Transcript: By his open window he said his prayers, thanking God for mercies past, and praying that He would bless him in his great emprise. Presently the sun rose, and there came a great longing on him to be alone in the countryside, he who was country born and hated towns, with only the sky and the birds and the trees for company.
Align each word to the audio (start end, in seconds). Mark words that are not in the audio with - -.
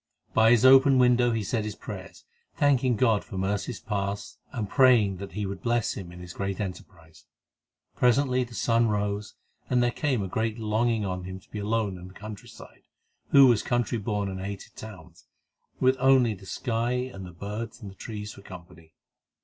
By 0.33 0.49
his 0.49 0.65
open 0.65 0.97
window 0.97 1.29
he 1.29 1.43
said 1.43 1.63
his 1.63 1.75
prayers, 1.75 2.25
thanking 2.55 2.95
God 2.95 3.23
for 3.23 3.37
mercies 3.37 3.79
past, 3.79 4.39
and 4.51 4.67
praying 4.67 5.17
that 5.17 5.33
He 5.33 5.45
would 5.45 5.61
bless 5.61 5.93
him 5.93 6.11
in 6.11 6.21
his 6.21 6.33
great 6.33 6.59
emprise. 6.59 7.25
Presently 7.95 8.43
the 8.43 8.55
sun 8.55 8.87
rose, 8.87 9.35
and 9.69 9.83
there 9.83 9.91
came 9.91 10.23
a 10.23 10.27
great 10.27 10.57
longing 10.57 11.05
on 11.05 11.25
him 11.25 11.39
to 11.39 11.51
be 11.51 11.59
alone 11.59 11.99
in 11.99 12.07
the 12.07 12.13
countryside, 12.15 12.87
he 13.31 13.37
who 13.37 13.45
was 13.45 13.61
country 13.61 13.99
born 13.99 14.27
and 14.27 14.41
hated 14.41 14.75
towns, 14.75 15.27
with 15.79 15.97
only 15.99 16.33
the 16.33 16.47
sky 16.47 16.93
and 16.93 17.23
the 17.23 17.31
birds 17.31 17.79
and 17.79 17.91
the 17.91 17.95
trees 17.95 18.33
for 18.33 18.41
company. 18.41 18.95